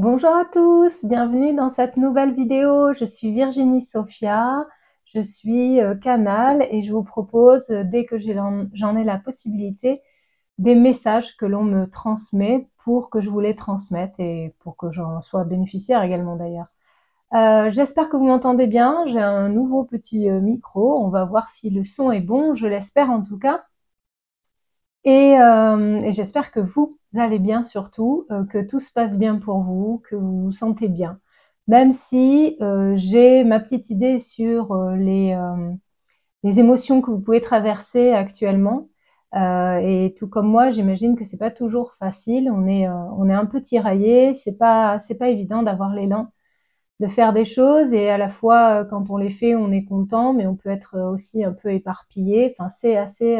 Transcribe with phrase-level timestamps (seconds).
[0.00, 2.94] Bonjour à tous, bienvenue dans cette nouvelle vidéo.
[2.94, 4.66] Je suis Virginie Sophia,
[5.04, 10.00] je suis euh, Canal et je vous propose, euh, dès que j'en ai la possibilité,
[10.56, 14.90] des messages que l'on me transmet pour que je vous les transmette et pour que
[14.90, 16.68] j'en sois bénéficiaire également d'ailleurs.
[17.34, 19.04] Euh, j'espère que vous m'entendez bien.
[19.06, 20.98] J'ai un nouveau petit micro.
[21.04, 22.54] On va voir si le son est bon.
[22.54, 23.64] Je l'espère en tout cas.
[25.04, 29.60] Et, et j'espère que vous, allez bien surtout, euh, que tout se passe bien pour
[29.62, 31.20] vous, que vous vous sentez bien.
[31.68, 35.36] Même si euh, j'ai ma petite idée sur euh, les,
[36.42, 38.88] les émotions que vous pouvez traverser actuellement.
[39.34, 42.50] et tout comme moi, j'imagine que c'est pas toujours facile.
[42.50, 44.34] On est, on est un peu tiraillé.
[44.34, 46.32] C'est pas, c'est pas évident d'avoir l'élan
[47.00, 50.34] de faire des choses et à la fois quand on les fait, on est content,
[50.34, 52.54] mais on peut être aussi un peu éparpillé.
[52.58, 53.38] Enfin, c'est assez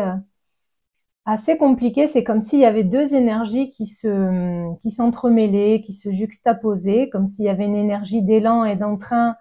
[1.24, 2.06] assez compliqué.
[2.06, 7.26] C'est comme s'il y avait deux énergies qui se, qui s'entremêlaient, qui se juxtaposaient, comme
[7.26, 9.36] s'il y avait une énergie d'élan et d'entrain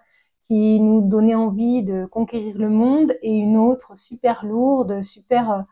[0.48, 5.64] qui nous donnait envie de conquérir le monde et une autre super lourde, super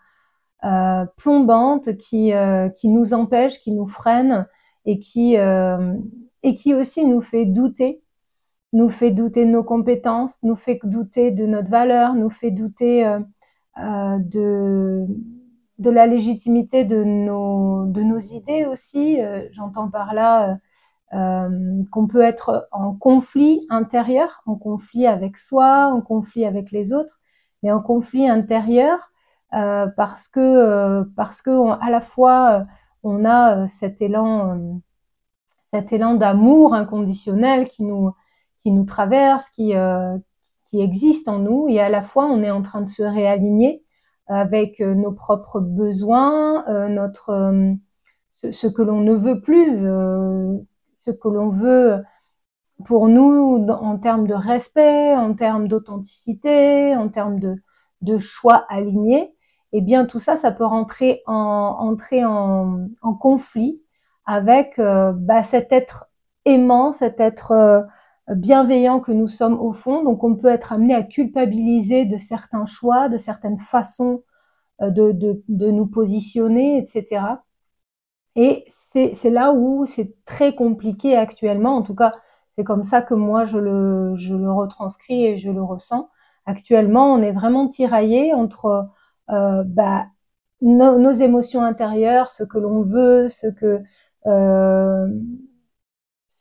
[0.64, 4.46] euh, plombante qui, euh, qui nous empêche, qui nous freine
[4.86, 5.94] et qui, euh,
[6.44, 8.02] et qui aussi nous fait douter,
[8.72, 13.18] nous fait douter de nos compétences, nous fait douter de notre valeur, nous fait douter
[13.76, 15.06] de
[15.78, 19.20] de la légitimité de nos, de nos idées aussi.
[19.22, 20.54] Euh, j'entends par là euh,
[21.14, 26.92] euh, qu'on peut être en conflit intérieur, en conflit avec soi, en conflit avec les
[26.92, 27.18] autres,
[27.62, 28.98] mais en conflit intérieur
[29.50, 31.50] parce que parce que
[31.82, 32.66] à la fois
[33.02, 34.82] on a cet élan
[35.72, 38.12] cet élan d'amour inconditionnel qui nous
[38.62, 39.72] qui nous traverse, qui
[40.66, 43.82] qui existe en nous, et à la fois on est en train de se réaligner
[44.28, 47.72] avec euh, nos propres besoins, euh, notre euh,
[48.52, 49.82] ce, que l'on ne veut plus,
[51.04, 52.02] ce que l'on veut
[52.84, 57.56] pour nous en termes de respect, en termes d'authenticité, en termes de,
[58.02, 59.34] de, choix alignés,
[59.72, 61.34] eh bien tout ça, ça peut rentrer en,
[61.80, 62.86] entrer en,
[63.20, 63.82] conflit
[64.24, 66.08] avec bah, cet être
[66.44, 67.88] aimant, cet être
[68.34, 70.02] bienveillant que nous sommes au fond.
[70.04, 74.22] Donc on peut être amené à culpabiliser de certains choix, de certaines façons
[74.82, 77.22] euh, de, de, nous positionner, etc.
[78.36, 81.76] Et c'est là où c'est très compliqué actuellement.
[81.76, 82.14] En tout cas,
[82.56, 86.08] c'est comme ça que moi je le, je le retranscris et je le ressens.
[86.46, 88.88] Actuellement, on est vraiment tiraillé entre
[89.30, 90.06] euh, bah,
[90.62, 93.82] nos, émotions intérieures, ce que l'on veut, ce que
[94.26, 95.06] euh,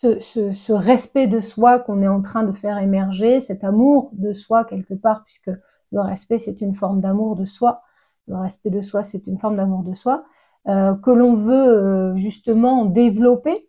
[0.01, 4.63] ce, respect de soi qu'on est en train de faire émerger, cet amour de soi
[4.63, 5.51] quelque part, puisque
[5.91, 7.81] le respect c'est une forme d'amour de soi,
[8.27, 10.25] le respect de soi c'est une forme d'amour de soi,
[10.67, 13.67] euh, que l'on veut euh, justement développer.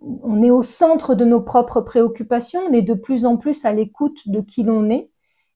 [0.00, 3.72] On est au centre de nos propres préoccupations, on est de plus en plus à
[3.72, 5.10] l'écoute de qui l'on est,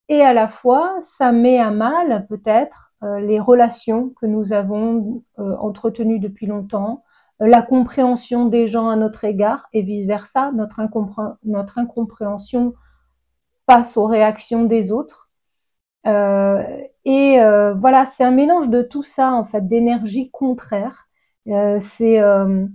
[0.08, 5.22] et à la fois ça met à mal peut-être euh, les relations que nous avons
[5.38, 7.04] entretenues depuis longtemps,
[7.40, 10.80] la compréhension des gens à notre égard et vice-versa, notre,
[11.44, 12.74] notre, incompréhension
[13.68, 15.30] face aux réactions des autres.
[16.06, 16.62] Euh,
[17.04, 21.08] et euh, voilà, c'est un mélange de tout ça, en fait, d'énergie contraire.
[21.48, 22.66] Euh, c'est euh,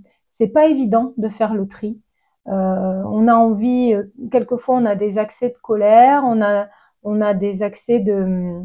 [0.54, 2.02] pas évident de faire le tri.
[2.48, 3.96] On a envie,
[4.32, 6.68] quelquefois, on a des accès de colère, on a
[7.04, 8.62] on a des accès de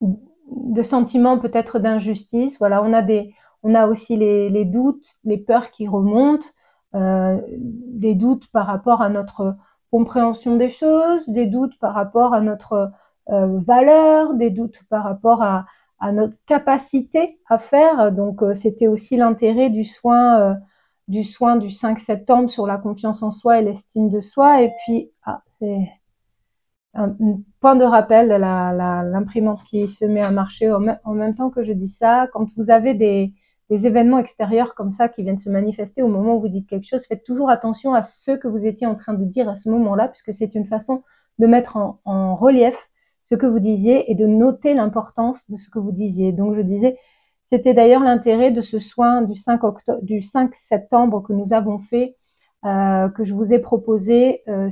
[0.00, 2.58] de sentiments peut-être d'injustice.
[2.58, 3.34] Voilà, on a des
[3.66, 6.46] on a aussi les, doutes, les peurs qui remontent,
[6.94, 9.56] euh, des doutes par rapport à notre
[9.90, 12.92] compréhension des choses, des doutes par rapport à notre
[13.30, 15.66] euh, valeur, des doutes par rapport à,
[16.12, 18.12] notre capacité à faire.
[18.12, 20.56] Donc euh, c'était aussi l'intérêt du soin
[21.08, 24.62] du soin du 5 septembre sur la confiance en soi et l'estime de soi.
[24.62, 25.88] Et puis, ah, c'est
[26.94, 27.16] un,
[27.60, 31.88] point de rappel l'imprimante qui se met à marcher en même temps que je dis
[31.88, 32.28] ça.
[32.32, 33.32] Quand vous avez des,
[33.70, 36.86] des événements extérieurs comme ça qui viennent se manifester au moment où vous dites quelque
[36.86, 39.68] chose, faites toujours attention à ce que vous étiez en train de dire à ce
[39.70, 41.02] moment-là, puisque c'est une façon
[41.38, 42.88] de mettre en, relief
[43.24, 46.32] ce que vous disiez et de noter l'importance de ce que vous disiez.
[46.32, 46.96] Donc je disais,
[47.50, 51.78] C'était d'ailleurs l'intérêt de ce soin du 5, octobre, du 5 septembre que nous avons
[51.78, 52.16] fait,
[52.64, 54.70] euh, que je vous ai proposé euh,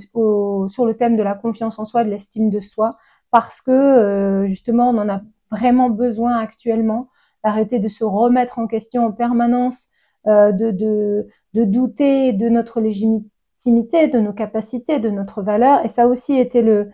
[0.68, 2.96] sur le thème de la confiance en soi, de l'estime de soi,
[3.30, 5.20] parce que euh, justement on en a
[5.50, 7.08] vraiment besoin actuellement
[7.44, 9.88] d'arrêter de se remettre en question en permanence,
[10.26, 15.84] de, de, douter de notre légitimité, de nos capacités, de notre valeur.
[15.84, 16.90] Et ça aussi été le,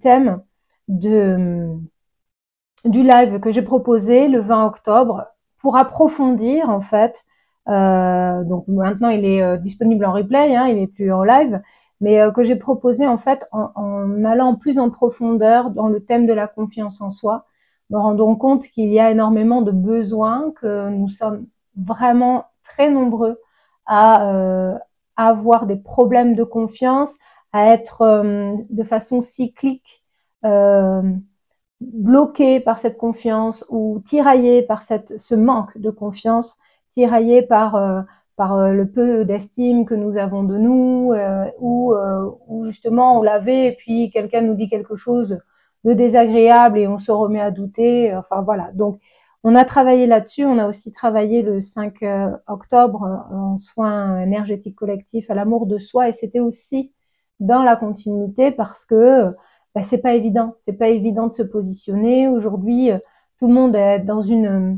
[0.00, 0.40] thème
[0.88, 1.68] de
[2.84, 5.26] du live que j'ai proposé le 20 octobre
[5.58, 7.24] pour approfondir en fait.
[7.68, 11.60] Euh, donc maintenant il est euh, disponible en replay, hein, il est plus en live,
[12.00, 16.26] mais euh, que j'ai proposé en fait en, allant plus en profondeur dans le thème
[16.26, 17.44] de la confiance en soi,
[17.90, 21.46] me rendant compte qu'il y a énormément de besoins, que nous sommes
[21.76, 23.40] vraiment très nombreux
[23.86, 24.78] à, euh,
[25.16, 27.12] avoir des problèmes de confiance,
[27.52, 30.02] à être euh, de façon cyclique
[31.80, 36.56] bloqué par cette confiance ou tiraillé par cette, ce manque de confiance,
[36.94, 38.02] tiraillé par, euh,
[38.36, 41.94] par euh, le peu d'estime que nous avons de nous, euh, ou,
[42.48, 45.38] ou justement on l'avait et puis quelqu'un nous dit quelque chose
[45.84, 48.14] de désagréable et on se remet à douter.
[48.14, 48.70] Enfin voilà.
[48.74, 49.00] Donc
[49.44, 50.44] on a travaillé là-dessus.
[50.44, 52.04] On a aussi travaillé le 5
[52.46, 56.92] octobre en soins énergétiques collectifs à l'amour de soi et c'était aussi
[57.40, 59.34] dans la continuité parce que
[59.74, 60.54] bah, c'est pas évident.
[60.58, 62.28] C'est pas évident de se positionner.
[62.28, 62.98] Aujourd'hui, euh,
[63.38, 64.74] tout le monde est dans une, euh,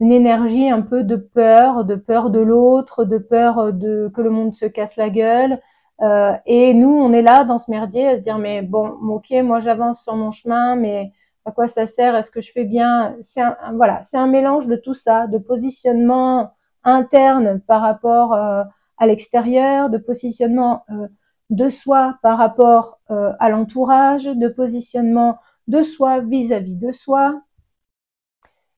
[0.00, 4.20] une énergie un peu de peur, de peur de l'autre, de peur euh, de que
[4.20, 5.60] le monde se casse la gueule.
[6.02, 9.30] Euh, et nous, on est là dans ce merdier à se dire mais bon, ok,
[9.42, 11.12] moi j'avance sur mon chemin, mais
[11.44, 12.14] à quoi ça sert?
[12.16, 13.16] Est-ce que je fais bien?
[13.22, 16.54] C'est un, voilà, c'est un mélange de tout ça, de positionnement
[16.84, 18.62] interne par rapport euh,
[18.98, 21.08] à l'extérieur, de positionnement euh,
[21.50, 27.42] de soi par rapport à l'entourage, de positionnement de soi vis-à-vis de soi.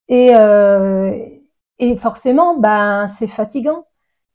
[0.08, 0.30] Et,
[1.78, 3.84] et forcément, ben, c'est fatigant.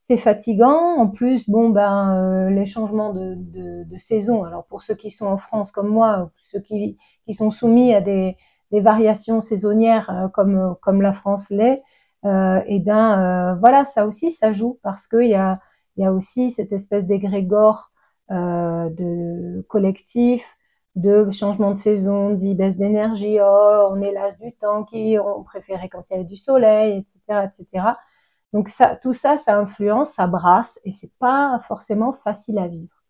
[0.10, 0.98] C'est fatigant.
[0.98, 3.36] En plus, bon, ben, euh, les changements de,
[3.98, 4.44] saison.
[4.44, 8.02] Alors, pour ceux qui sont en France comme moi, ceux qui, qui sont soumis à
[8.02, 8.38] des,
[8.72, 11.82] variations saisonnières euh, comme, la France l'est,
[12.26, 15.60] euh, et ben, voilà, ça aussi, ça joue parce qu'il y a,
[15.98, 17.92] y a aussi cette espèce d'égrégore
[18.30, 20.46] euh, de collectif,
[20.96, 25.44] de changement de saison, dit baisse d'énergie, oh, on est las du temps, qui on
[25.44, 27.86] préférait quand il y avait du soleil, etc., etc.
[28.54, 33.04] Donc ça, tout ça, ça influence, ça brasse, et c'est pas forcément facile à vivre.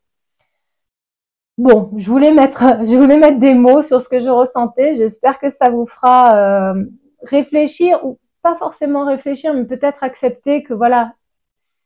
[1.57, 4.95] Bon, je voulais mettre, des mots sur ce que je ressentais.
[4.95, 6.85] J'espère que ça vous fera euh,
[7.23, 11.13] réfléchir ou pas forcément réfléchir, mais peut-être accepter que voilà,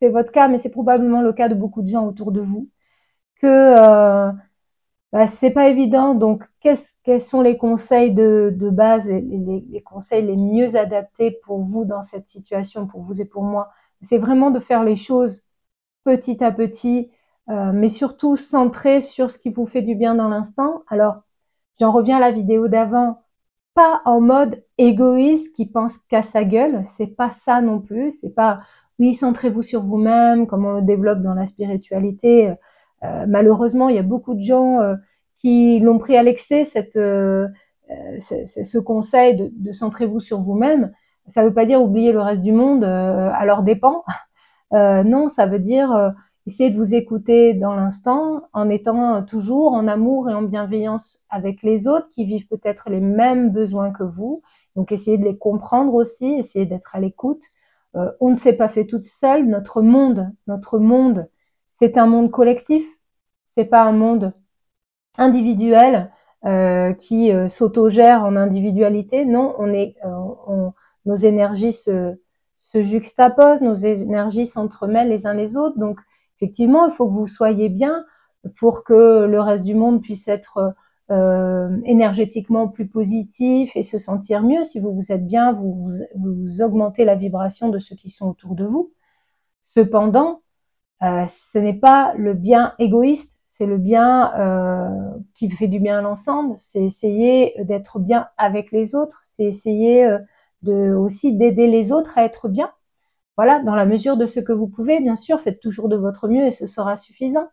[0.02, 2.70] c'est votre cas, mais c'est probablement le cas de beaucoup de gens autour de vous
[3.42, 4.32] que euh,
[5.12, 6.16] bah, c'est pas évident.
[6.16, 9.22] Donc, quels sont les conseils de, base, les,
[9.70, 13.72] les, conseils les mieux adaptés pour vous dans cette situation, pour vous et pour moi?
[14.02, 15.44] C'est vraiment de faire les choses
[16.04, 17.12] petit à petit,
[17.50, 20.84] euh, mais surtout centré sur ce qui vous fait du bien dans l'instant.
[20.88, 21.24] Alors,
[21.80, 23.22] j'en reviens à la vidéo d'avant,
[23.74, 28.30] pas en mode égoïste qui pense qu'à sa gueule, c'est pas ça non plus, c'est
[28.36, 28.62] pas
[29.00, 32.56] oui, centrez-vous sur vous-même, comme on le développe dans la spiritualité, euh,
[33.28, 34.96] malheureusement, il y a beaucoup de gens euh,
[35.38, 37.48] qui l'ont pris à l'excès, cette, euh,
[38.20, 40.92] ce conseil de, de centrez-vous sur vous-même.
[41.28, 44.04] Ça ne veut pas dire oublier le reste du monde à leur dépens.
[44.72, 46.14] non, ça veut dire
[46.48, 51.62] essayez de vous écouter dans l'instant en étant toujours en amour et en bienveillance avec
[51.62, 54.42] les autres qui vivent peut-être les mêmes besoins que vous.
[54.76, 57.44] Donc essayez de les comprendre aussi, essayez d'être à l'écoute.
[57.96, 59.48] Euh, on ne s'est pas fait toute seule.
[59.48, 61.28] Notre monde, notre monde
[61.82, 62.86] c'est un monde collectif,
[63.56, 64.34] c'est pas un monde
[65.18, 66.12] individuel
[66.44, 69.26] euh, qui euh, s'autogère en individualité.
[69.26, 70.70] Non, on est, euh,
[71.06, 72.16] nos énergies se,
[72.74, 75.78] se juxtaposent, nos énergies s'entremêlent les uns les autres.
[75.78, 76.00] Donc,
[76.38, 78.06] effectivement, il faut que vous soyez bien
[78.58, 80.74] pour que le reste du monde puisse être
[81.84, 84.64] énergétiquement plus positif et se sentir mieux.
[84.64, 85.92] Si vous vous êtes bien, vous,
[86.62, 88.94] augmentez la vibration de ceux qui sont autour de vous.
[89.76, 90.42] Cependant,
[91.02, 96.02] ce n'est pas le bien égoïste, c'est le bien euh, qui fait du bien à
[96.02, 96.56] l'ensemble.
[96.58, 100.18] C'est essayer d'être bien avec les autres, c'est essayer euh,
[100.64, 102.72] de aussi d'aider les autres à être bien.
[103.38, 106.28] Voilà, dans la mesure de ce que vous pouvez, bien sûr, faites toujours de votre
[106.28, 107.50] mieux et ce sera suffisant.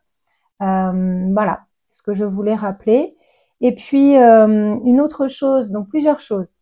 [0.63, 3.15] Euh, voilà, ce que je voulais rappeler.
[3.61, 6.55] Et puis une autre chose, donc plusieurs choses.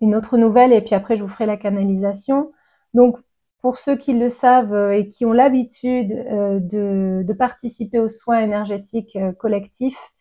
[0.00, 2.50] Une autre nouvelle et puis après je vous ferai la canalisation.
[2.92, 3.18] Donc
[3.62, 8.40] pour ceux qui le savent euh, et qui ont l'habitude euh, de, participer aux soins
[8.40, 10.12] énergétiques euh, collectifs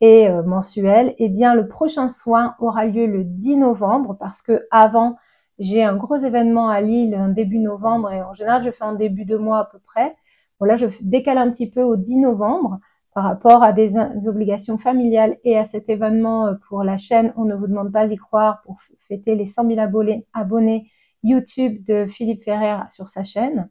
[0.00, 5.16] et mensuels, eh bien le prochain soin aura lieu le 10 novembre parce que avant
[5.58, 9.24] j'ai un gros événement à Lille début novembre et en général je fais un début
[9.24, 10.14] de mois à peu près.
[10.60, 12.78] Bon là je décale un petit peu au 10 novembre
[13.12, 13.96] par rapport à des,
[14.28, 17.32] obligations familiales et à cet événement pour la chaîne.
[17.36, 18.76] On ne vous demande pas d'y croire pour
[19.08, 23.68] fêter les 100 000 abonnés, abonnés YouTube de Philippe Ferrer sur sa chaîne.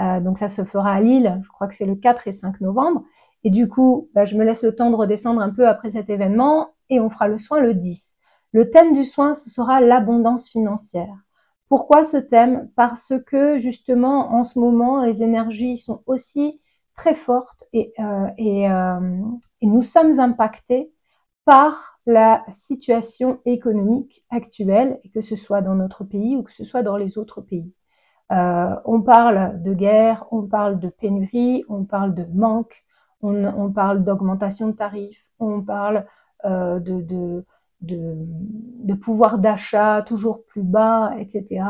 [0.00, 2.60] Euh, donc ça se fera à Lille, je crois que c'est le 4 et 5
[2.60, 3.04] novembre.
[3.44, 6.10] Et du coup, bah, je me laisse le temps de redescendre un peu après cet
[6.10, 8.16] événement et on fera le soin le 10.
[8.52, 11.14] Le thème du soin, ce sera l'abondance financière.
[11.68, 12.68] Pourquoi ce thème?
[12.76, 16.60] Parce que justement, en ce moment, les énergies sont aussi
[16.96, 19.20] très fortes et, euh, euh,
[19.60, 20.92] et nous sommes impactés
[21.50, 26.84] par la situation économique actuelle, que ce soit dans notre pays ou que ce soit
[26.84, 27.74] dans les autres pays.
[28.30, 32.84] Euh, on parle de guerre, on parle de pénurie, on parle de manque,
[33.22, 36.06] on, parle d'augmentation de tarifs, on parle
[36.44, 37.44] euh, de,
[39.02, 41.64] pouvoir d'achat toujours plus bas, etc.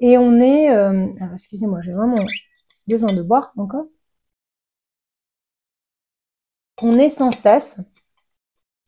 [0.00, 2.26] Et on est, euh, excusez-moi, j'ai vraiment
[2.86, 3.86] besoin de boire encore.
[6.82, 7.80] On est sans cesse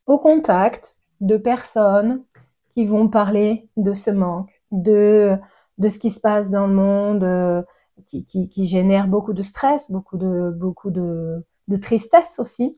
[0.07, 2.23] au contact de personnes
[2.73, 5.37] qui vont parler de ce manque, de
[5.77, 7.61] de ce qui se passe dans le monde, euh,
[8.07, 12.77] qui, qui, génère beaucoup de stress, beaucoup de, beaucoup de, de, tristesse aussi.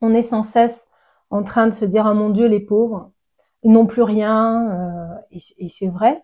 [0.00, 0.86] On est sans cesse
[1.30, 3.10] en train de se dire, ah mon Dieu, les pauvres,
[3.62, 6.22] ils n'ont plus rien, euh, et, et c'est vrai.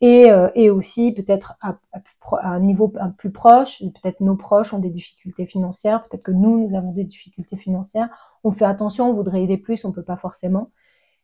[0.00, 2.00] Et, euh, et aussi peut-être à, à,
[2.42, 6.76] un niveau plus proche, peut-être nos proches ont des difficultés financières, peut-être que nous, nous
[6.76, 8.08] avons des difficultés financières.
[8.44, 10.70] On fait attention, on voudrait aider plus, on peut pas forcément.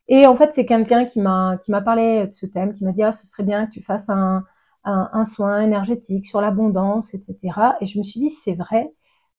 [0.09, 3.13] Et en fait, c'est quelqu'un qui m'a parlé de ce thème, qui m'a dit ah
[3.13, 4.45] ce serait bien que tu fasses un,
[4.85, 7.77] un, soin énergétique sur l'abondance, etc.
[7.81, 8.93] Et je me suis dit c'est vrai,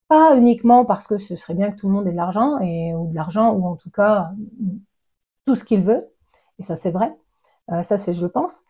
[0.07, 3.09] pas uniquement parce que ce serait bien que tout le monde ait de l'argent ou
[3.09, 4.31] de l'argent ou en tout cas
[5.45, 6.07] tout ce qu'il veut.
[6.59, 7.15] Et ça c'est vrai,
[7.71, 8.63] euh, ça c'est je pense.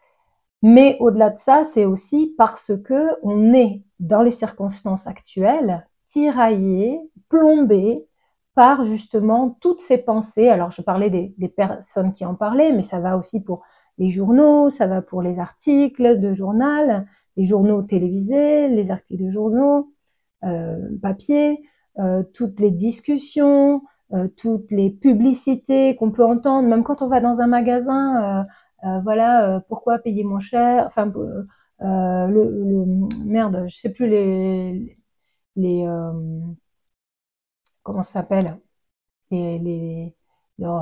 [0.61, 6.99] Mais au-delà de ça, c'est aussi parce que on est dans les circonstances actuelles tiraillé,
[7.29, 8.05] plombé
[8.53, 10.49] par justement toutes ces pensées.
[10.49, 13.63] Alors je parlais des, personnes qui en parlaient, mais ça va aussi pour
[13.97, 19.29] les journaux, ça va pour les articles de journal, les journaux télévisés, les articles de
[19.29, 19.93] journaux,
[20.43, 21.63] euh, papier,
[21.99, 27.21] euh, toutes les discussions, euh, toutes les publicités qu'on peut entendre, même quand on va
[27.21, 28.43] dans un magasin, euh,
[29.03, 31.47] voilà, pourquoi payer moins cher, enfin, le,
[32.29, 32.85] le,
[33.25, 34.97] merde, je sais plus les,
[35.55, 35.85] les
[37.83, 38.59] comment ça s'appelle
[39.31, 40.15] les, les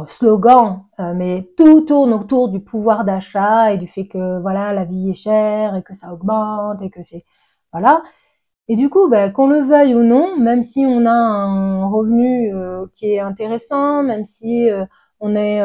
[0.10, 4.86] slogans, euh, mais tout tourne autour du pouvoir d'achat et du fait que voilà la
[4.86, 7.26] vie est chère et que ça augmente et que c'est
[7.74, 8.04] voilà.
[8.70, 12.54] Et du coup, ben, qu'on le veuille ou non, même si on a un revenu
[12.56, 14.86] euh, qui est intéressant, même si euh,
[15.20, 15.62] on est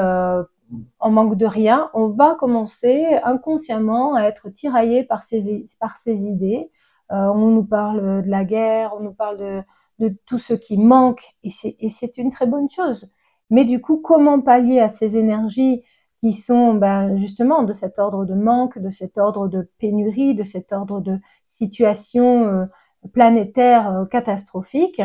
[0.99, 6.25] en manque de rien, on va commencer inconsciemment à être tiraillé par ces par ces
[6.25, 6.71] idées.
[7.11, 9.62] on nous parle de la guerre, on nous parle de
[10.00, 13.09] de tout ce qui manque, et c'est une très bonne chose.
[13.50, 15.85] Mais du coup, comment pallier à ces énergies
[16.21, 20.44] qui sont ben, justement de cet ordre de manque, de cet ordre de pénurie, de
[20.44, 22.64] cet ordre de situation euh,
[23.12, 25.02] planétaire euh, catastrophique?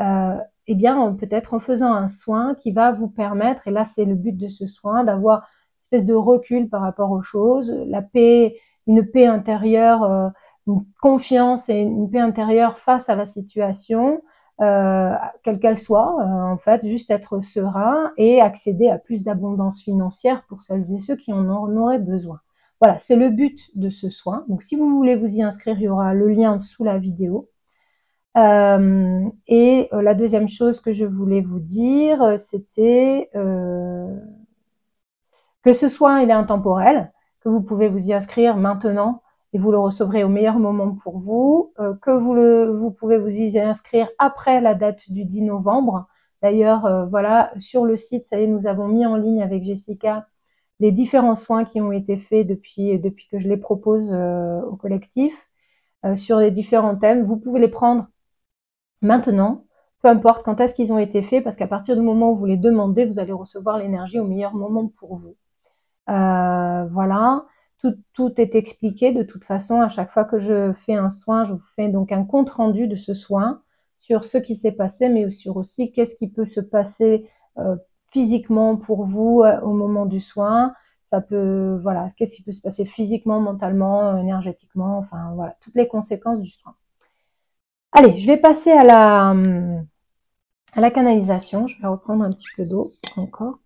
[0.00, 0.36] Euh,
[0.68, 4.14] Eh bien, peut-être en faisant un soin qui va vous permettre, et là c'est le
[4.14, 8.56] but de ce soin, d'avoir une espèce de recul par rapport aux choses, la paix,
[8.86, 10.28] une paix intérieure euh,
[10.66, 14.22] une confiance et une paix intérieure face à la situation,
[14.60, 19.82] euh, quelle qu'elle soit, euh, en fait, juste être serein et accéder à plus d'abondance
[19.82, 22.40] financière pour celles et ceux qui en auraient besoin.
[22.80, 24.44] Voilà, c'est le but de ce soin.
[24.48, 27.48] Donc, si vous voulez vous y inscrire, il y aura le lien sous la vidéo.
[28.36, 33.30] Euh, et euh, la deuxième chose que je voulais vous dire, euh, c'était
[35.62, 39.22] que ce soin, il est intemporel, que vous pouvez vous y inscrire maintenant
[39.52, 43.28] et vous le recevrez au meilleur moment pour vous, que vous, le, vous pouvez vous
[43.28, 46.06] y inscrire après la date du 10 novembre.
[46.40, 50.26] D'ailleurs, voilà, sur le site, ça y est, nous avons mis en ligne avec Jessica
[50.80, 55.34] les différents soins qui ont été faits depuis, depuis que je les propose au collectif
[56.16, 57.24] sur les différents thèmes.
[57.24, 58.08] Vous pouvez les prendre
[59.02, 59.64] maintenant,
[60.00, 62.46] peu importe quand est-ce qu'ils ont été faits, parce qu'à partir du moment où vous
[62.46, 65.36] les demandez, vous allez recevoir l'énergie au meilleur moment pour vous.
[66.06, 67.44] voilà
[68.14, 69.80] tout, est expliqué de toute façon.
[69.80, 72.86] À chaque fois que je fais un soin, je vous fais donc un compte rendu
[72.86, 73.62] de ce soin
[73.98, 77.28] sur ce qui s'est passé, mais sur aussi qu'est-ce qui peut se passer
[77.58, 77.76] euh,
[78.10, 80.74] physiquement pour vous euh, au moment du soin.
[81.06, 85.86] Ça peut, voilà, qu'est-ce qui peut se passer physiquement, mentalement, énergétiquement, enfin voilà, toutes les
[85.86, 86.74] conséquences du soin.
[87.92, 89.80] Allez, je vais passer à la, euh,
[90.74, 91.66] à canalisation.
[91.68, 93.58] Je vais reprendre un petit peu d'eau encore.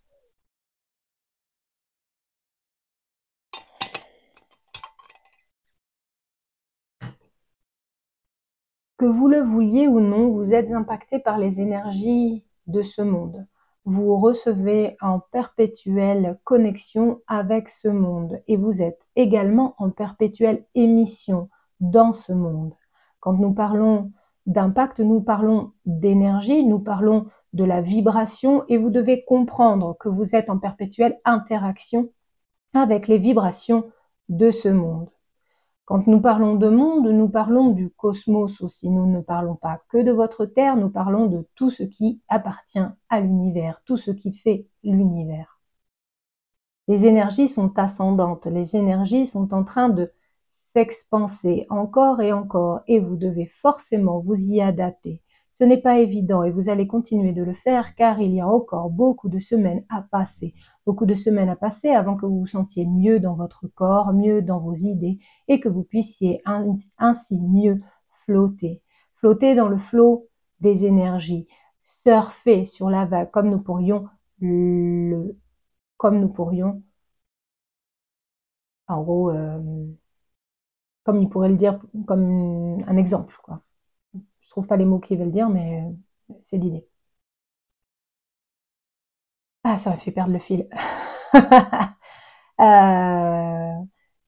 [8.99, 13.47] Que vous le vouliez ou non, vous êtes impacté par les énergies de ce monde.
[13.85, 21.49] Vous recevez en perpétuelle connexion avec ce monde et vous êtes également en perpétuelle émission
[21.81, 22.75] dans ce monde.
[23.27, 24.13] Quand nous parlons
[24.47, 30.37] d'impact, nous parlons d'énergie, nous parlons de la vibration et vous devez comprendre que vous
[30.37, 32.09] êtes en perpétuelle interaction
[32.73, 33.91] avec les vibrations
[34.29, 35.09] de ce monde.
[35.87, 38.91] Quand nous parlons de monde, nous parlons du cosmos aussi.
[38.91, 42.79] Nous ne parlons pas que de votre Terre, nous parlons de tout ce qui appartient
[43.09, 45.59] à l'univers, tout ce qui fait l'univers.
[46.87, 50.13] Les énergies sont ascendantes, les énergies sont en train de
[50.77, 55.23] s'expanser encore et encore, et vous devez forcément vous y adapter.
[55.53, 58.47] Ce n'est pas évident et vous allez continuer de le faire car il y a
[58.47, 60.53] encore beaucoup de semaines à passer,
[60.85, 64.43] beaucoup de semaines à passer avant que vous vous sentiez mieux dans votre corps, mieux
[64.43, 65.19] dans vos idées
[65.49, 66.43] et que vous puissiez
[66.99, 67.81] ainsi mieux
[68.27, 68.83] flotter.
[69.15, 70.29] Flotter dans le flot
[70.61, 71.49] des énergies,
[72.05, 75.39] surfer sur la vague comme nous pourrions le,
[75.97, 76.83] comme nous pourrions,
[78.89, 79.59] en gros, euh,
[81.07, 83.63] comme il pourrait le dire comme un exemple, quoi
[84.57, 85.85] trouve pas les mots qui veulent dire, mais
[86.31, 86.87] euh, c'est l'idée.
[89.65, 90.69] Ah, ça m'a fait perdre le fil.
[92.59, 93.73] Euh,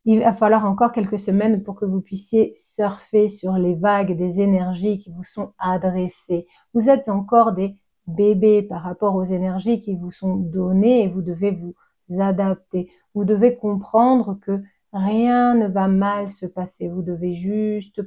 [0.04, 4.42] il va falloir encore quelques semaines pour que vous puissiez surfer sur les vagues des
[4.42, 6.47] énergies qui vous sont adressées.
[6.75, 11.23] Vous êtes encore des bébés par rapport aux énergies qui vous sont données et vous
[11.23, 11.75] devez vous
[12.20, 12.92] adapter.
[13.14, 16.88] Vous devez comprendre que rien ne va mal se passer.
[16.88, 18.00] Vous devez juste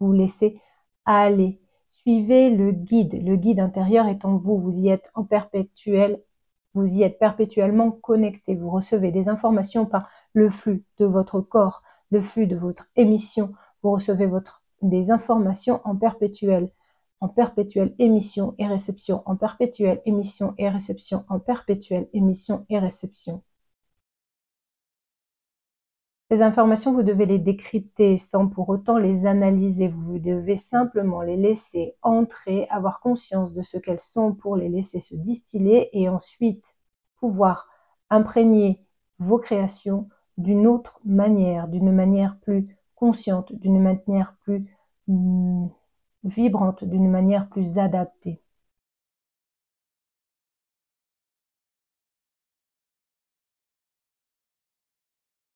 [0.00, 0.60] vous laisser
[1.04, 3.24] Allez, suivez le guide.
[3.24, 4.58] Le guide intérieur est en vous.
[4.58, 6.22] Vous y êtes en perpétuel.
[6.74, 8.54] Vous y êtes perpétuellement connecté.
[8.54, 13.54] Vous recevez des informations par le flux de votre corps, le flux de votre émission.
[13.82, 14.28] Vous recevez
[14.82, 16.70] des informations en perpétuel,
[17.20, 23.42] en perpétuelle émission et réception, en perpétuelle émission et réception, en perpétuelle émission et réception.
[26.30, 29.88] Ces informations, vous devez les décrypter sans pour autant les analyser.
[29.88, 35.00] Vous devez simplement les laisser entrer, avoir conscience de ce qu'elles sont pour les laisser
[35.00, 36.74] se distiller et ensuite
[37.16, 37.66] pouvoir
[38.10, 38.84] imprégner
[39.18, 44.66] vos créations d'une autre manière, d'une manière plus consciente, d'une manière plus
[45.06, 45.68] mm,
[46.24, 48.42] vibrante, d'une manière plus adaptée.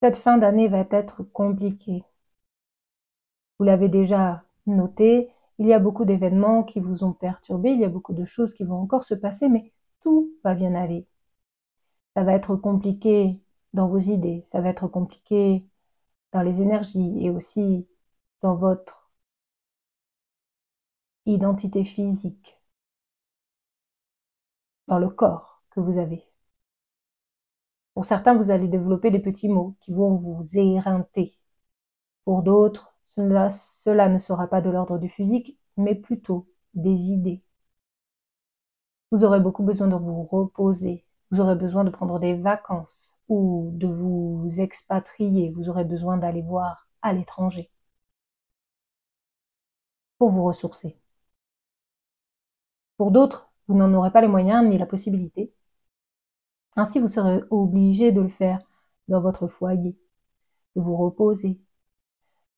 [0.02, 2.04] Cette fin d'année va être compliquée.
[3.58, 7.84] Vous l'avez déjà noté, il y a beaucoup d'événements qui vous ont perturbé, il y
[7.84, 11.06] a beaucoup de choses qui vont encore se passer, mais tout va bien aller.
[12.16, 13.38] Ça va être compliqué
[13.74, 15.66] dans vos idées, ça va être compliqué
[16.32, 17.86] dans les énergies et aussi
[18.42, 19.10] dans votre
[21.26, 22.56] identité physique,
[24.86, 26.22] dans le corps que vous avez.
[27.94, 31.38] Pour certains, vous allez développer des petits mots qui vont vous éreinter.
[32.24, 37.42] Pour d'autres, cela, ne sera pas de l'ordre du physique, mais plutôt des idées.
[39.12, 41.05] Vous aurez beaucoup besoin de vous reposer.
[41.31, 45.50] Vous aurez besoin de prendre des vacances ou de vous expatrier.
[45.52, 47.70] Vous aurez besoin d'aller voir à l'étranger
[50.18, 50.96] pour vous ressourcer.
[52.96, 55.52] Pour d'autres, vous n'en aurez pas les moyens ni la possibilité.
[56.76, 58.61] Ainsi, vous serez obligé de le faire
[59.08, 59.96] dans votre foyer,
[60.76, 61.58] de vous reposer,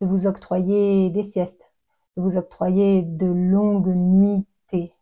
[0.01, 1.63] de vous octroyer des siestes,
[2.17, 4.95] de vous octroyer de longues nuitées.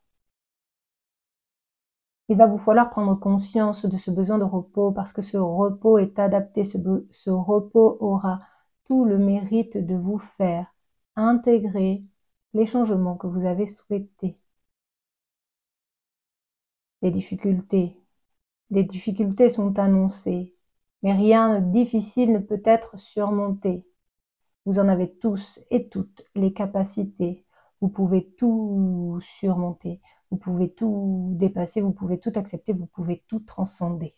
[2.29, 5.99] Il va vous falloir prendre conscience de ce besoin de repos parce que ce repos
[5.99, 6.79] est adapté, ce,
[7.13, 8.41] ce repos aura
[8.87, 10.67] tout le mérite de vous faire
[11.17, 12.03] intégrer
[12.55, 14.37] les changements que vous avez souhaités.
[17.03, 18.02] Les difficultés,
[18.73, 20.55] des difficultés sont annoncées,
[21.03, 23.85] mais rien de difficile ne peut être surmonté.
[24.65, 27.45] Vous en avez tous et toutes les capacités.
[27.83, 33.41] Vous pouvez tout surmonter, vous pouvez tout dépasser, vous pouvez tout accepter, vous pouvez tout
[33.41, 34.15] transcender.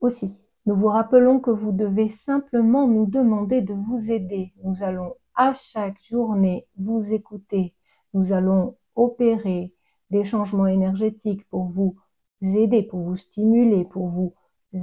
[0.00, 4.54] Aussi, nous vous rappelons que vous devez simplement nous demander de vous aider.
[4.64, 7.74] Nous allons à chaque journée vous écouter.
[8.14, 9.74] Nous allons opérer
[10.10, 11.96] des changements énergétiques pour vous
[12.42, 14.34] aider, pour vous stimuler, pour vous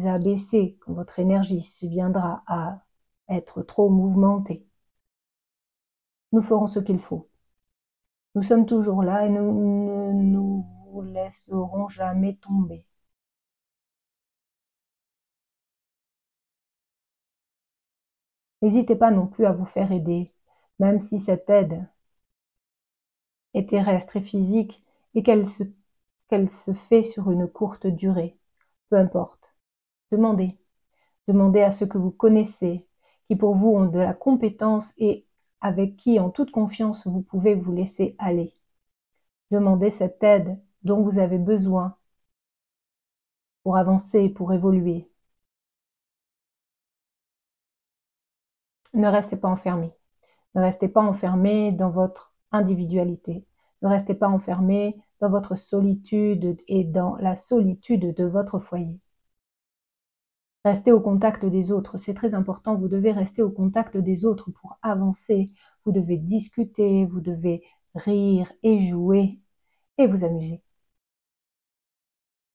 [0.06, 2.82] abaisser quand votre énergie viendra à
[3.30, 4.66] être trop mouvementée.
[6.32, 7.28] Nous ferons ce qu'il faut.
[8.36, 12.86] Nous sommes toujours là et nous ne nous vous laisserons jamais tomber.
[18.62, 20.32] N'hésitez pas non plus à vous faire aider.
[20.80, 21.88] même si cette aide
[23.54, 24.82] est terrestre et physique
[25.14, 25.64] et qu'elle se,
[26.28, 28.38] qu'elle se fait sur une courte durée.
[28.90, 29.42] Peu importe.
[30.12, 30.58] Demandez.
[31.28, 32.88] Demandez à ceux que vous connaissez,
[33.28, 35.26] qui pour vous ont de la compétence et
[35.62, 38.54] avec qui en toute confiance vous pouvez vous laisser aller.
[39.52, 41.98] Demandez cette aide dont vous avez besoin
[43.64, 45.08] pour avancer, pour évoluer.
[48.94, 49.92] Ne restez pas enfermé.
[50.56, 53.46] Ne restez pas enfermé dans votre individualité.
[53.82, 59.00] Ne restez pas enfermé dans votre solitude et dans la solitude de votre foyer.
[60.66, 64.52] Restez au contact des autres, c'est très important, vous devez rester au contact des autres
[64.52, 65.50] pour avancer,
[65.86, 67.64] vous devez discuter, vous devez
[67.96, 69.40] rire et jouer
[69.98, 70.62] et vous amuser.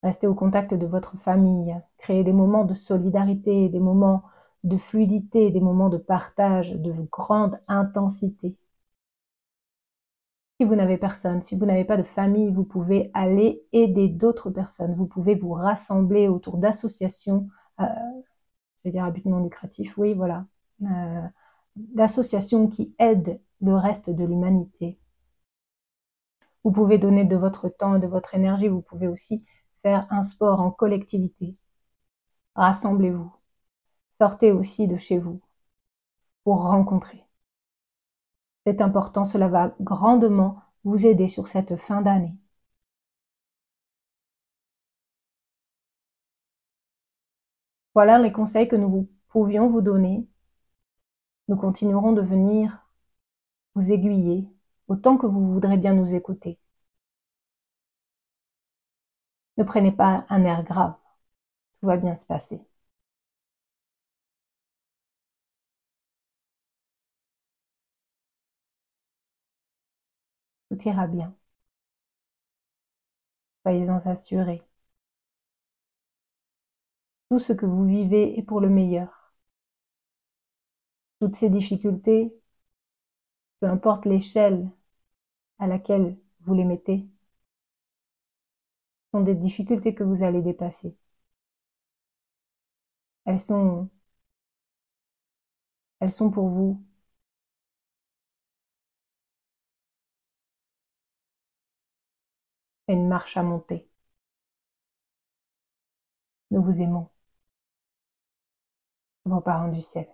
[0.04, 4.22] Restez au contact de votre famille, créez des moments de solidarité, des moments
[4.64, 8.56] de fluidité, des moments de partage, de grande intensité.
[10.62, 14.48] Si vous n'avez personne, si vous n'avez pas de famille, vous pouvez aller aider d'autres
[14.48, 14.94] personnes.
[14.94, 17.48] Vous pouvez vous rassembler autour d'associations,
[17.80, 17.84] euh,
[18.84, 20.46] je vais dire à but non lucratif, oui, voilà,
[20.82, 21.26] euh,
[21.74, 25.00] d'associations qui aident le reste de l'humanité.
[26.62, 28.68] Vous pouvez donner de votre temps et de votre énergie.
[28.68, 29.44] Vous pouvez aussi
[29.82, 31.56] faire un sport en collectivité.
[32.54, 33.34] Rassemblez-vous.
[34.20, 35.40] Sortez aussi de chez vous
[36.44, 37.24] pour rencontrer.
[38.66, 42.34] C'est important, cela va grandement vous aider sur cette fin d'année.
[47.94, 50.26] Voilà les conseils que nous pouvions vous donner.
[51.46, 52.84] Nous continuerons de venir
[53.74, 54.46] vous aiguiller
[54.88, 56.58] autant que vous voudrez bien nous écouter.
[59.56, 60.94] Ne prenez pas un air grave.
[61.80, 62.60] Tout va bien se passer.
[70.72, 71.36] Tout ira bien.
[73.64, 74.62] Soyez-en assurés.
[77.30, 79.32] Tout ce que vous vivez est pour le meilleur.
[81.20, 82.34] Toutes ces difficultés,
[83.60, 84.68] peu importe l'échelle
[85.58, 87.06] à laquelle vous les mettez,
[89.10, 90.94] sont des difficultés que vous allez dépasser.
[93.24, 93.90] Elles sont,
[96.00, 96.84] elles sont pour vous
[102.96, 103.88] marche à monter.
[106.52, 107.08] Nous vous aimons,
[109.24, 110.06] vos parents du ciel.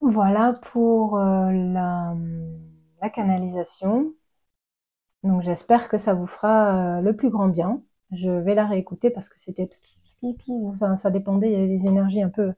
[0.00, 2.14] Voilà pour euh, la,
[3.10, 4.14] canalisation.
[5.24, 7.82] Donc j'espère que ça vous fera euh, le plus grand bien.
[8.12, 9.68] Je vais la réécouter parce que c'était
[10.20, 12.52] tout, enfin ça dépendait, il y avait des énergies un peu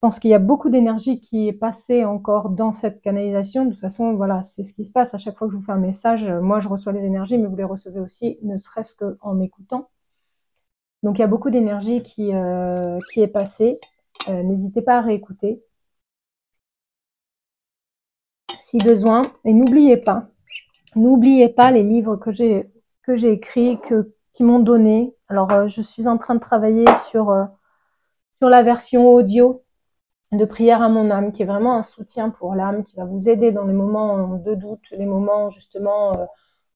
[0.00, 3.64] pense qu'il y a beaucoup d'énergie qui est passée encore dans cette canalisation.
[3.64, 5.14] De toute façon, voilà, c'est ce qui se passe.
[5.14, 7.38] À chaque fois que je vous fais un message, euh, moi je reçois les énergies,
[7.38, 9.90] mais vous les recevez aussi, ne serait-ce qu'en m'écoutant.
[11.02, 13.80] Donc il y a beaucoup d'énergie qui, euh, qui est passée.
[14.28, 15.62] Euh, n'hésitez pas à réécouter
[18.60, 19.32] si besoin.
[19.44, 20.28] Et n'oubliez pas,
[20.96, 22.70] n'oubliez pas les livres que j'ai
[23.02, 25.14] que j'ai écrits, que, qui m'ont donné.
[25.28, 27.34] Alors je suis en train de travailler sur,
[28.38, 29.64] sur la version audio
[30.32, 33.28] de prière à mon âme, qui est vraiment un soutien pour l'âme, qui va vous
[33.28, 36.24] aider dans les moments de doute, les moments justement euh,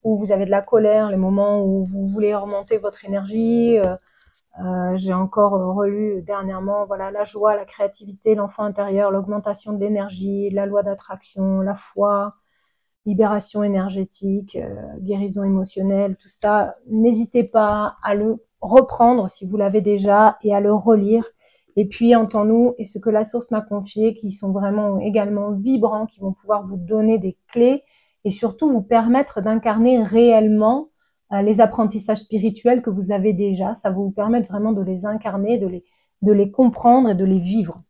[0.05, 3.79] où vous avez de la colère, les moments où vous voulez remonter votre énergie.
[3.79, 3.95] Euh,
[4.61, 10.51] euh, j'ai encore relu dernièrement, voilà, la joie, la créativité, l'enfant intérieur, l'augmentation de l'énergie,
[10.51, 12.35] la loi d'attraction, la foi,
[13.07, 14.59] libération énergétique,
[14.99, 16.77] guérison émotionnelle, tout ça.
[16.87, 21.25] N'hésitez pas à le reprendre si vous l'avez déjà et à le relire
[21.77, 26.07] et puis, entends-nous et ce que la source m'a confié, qui sont vraiment également vibrants,
[26.07, 27.83] qui vont pouvoir vous donner des clés
[28.25, 30.91] et surtout vous permettre d'incarner réellement
[31.33, 33.75] euh, les apprentissages spirituels que vous avez déjà.
[33.77, 35.85] Ça va vous permettre vraiment de les incarner, de les,
[36.21, 37.83] de les comprendre et de les vivre.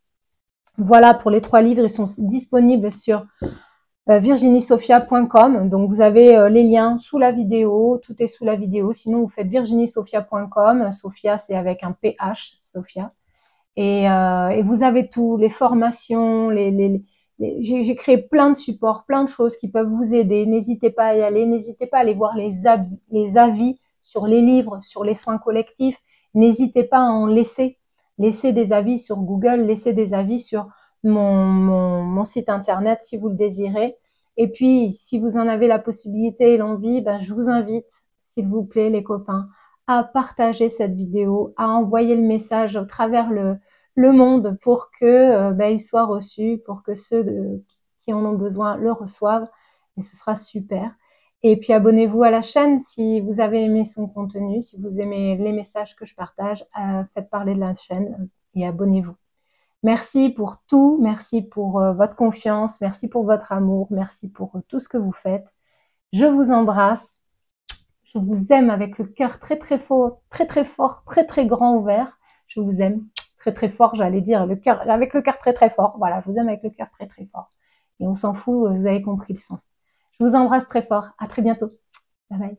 [0.78, 3.26] Voilà pour les trois livres, ils sont disponibles sur
[4.08, 5.68] euh, virginiesophia.com.
[5.68, 8.92] Donc vous avez euh, les liens sous la vidéo, tout est sous la vidéo.
[8.92, 10.92] Sinon vous faites virginiesophia.com.
[10.92, 13.12] Sophia c'est avec un PH, Sophia.
[13.76, 17.02] Et, euh, et, vous avez tout, les formations, les,
[17.60, 20.46] j'ai créé plein de supports, plein de choses qui peuvent vous aider.
[20.46, 24.26] N'hésitez pas à y aller, n'hésitez pas à aller voir les avis, les avis sur
[24.26, 25.96] les livres, sur les soins collectifs.
[26.34, 27.78] N'hésitez pas à en laisser.
[28.18, 30.68] Laissez des avis sur Google, laissez des avis sur
[31.02, 33.96] mon, mon, mon, site internet si vous le désirez.
[34.36, 37.86] Et puis, si vous en avez la possibilité et l'envie, ben, je vous invite,
[38.34, 39.48] s'il vous plaît, les copains,
[39.98, 43.58] à partager cette vidéo, à envoyer le message au travers le,
[43.96, 47.62] monde pour que ben, il soit reçu, pour que ceux
[48.02, 49.48] qui en ont besoin le reçoivent.
[49.98, 50.92] Et ce sera super.
[51.42, 55.36] Et puis abonnez-vous à la chaîne si vous avez aimé son contenu, si vous aimez
[55.36, 59.16] les messages que je partage, euh, faites parler de la chaîne et abonnez-vous.
[59.82, 64.78] Merci pour tout, merci pour euh, votre confiance, merci pour votre amour, merci pour tout
[64.78, 65.46] ce que vous faites.
[66.12, 67.11] Je vous embrasse.
[68.14, 71.76] Je vous aime avec le cœur très très fort, très très fort, très très grand
[71.76, 72.18] ouvert.
[72.46, 73.06] Je vous aime
[73.38, 75.94] très très fort, j'allais dire avec le cœur très très fort.
[75.98, 77.50] Voilà, je vous aime avec le cœur très très fort.
[78.00, 79.62] Et on s'en fout, vous avez compris le sens.
[80.18, 81.06] Je vous embrasse très fort.
[81.18, 81.70] À très bientôt.
[82.30, 82.58] Bye bye.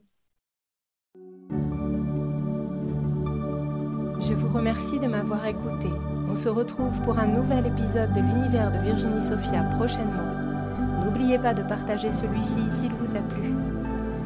[4.20, 5.89] Je vous remercie de m'avoir écouté.
[6.30, 11.04] On se retrouve pour un nouvel épisode de l'univers de Virginie Sophia prochainement.
[11.04, 13.73] N'oubliez pas de partager celui-ci s'il vous a plu.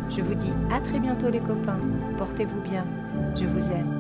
[0.10, 1.80] Je vous dis à très bientôt les copains.
[2.18, 2.86] Portez-vous bien.
[3.36, 3.97] Je vous aime.